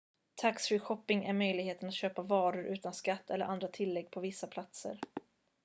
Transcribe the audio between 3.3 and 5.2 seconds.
andra tillägg på vissa platser